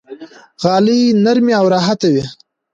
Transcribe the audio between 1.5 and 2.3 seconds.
او راحته وي.